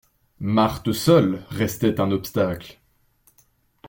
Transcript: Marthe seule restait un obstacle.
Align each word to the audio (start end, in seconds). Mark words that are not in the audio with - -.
Marthe 0.39 0.93
seule 0.93 1.43
restait 1.51 1.99
un 2.01 2.09
obstacle. 2.09 2.79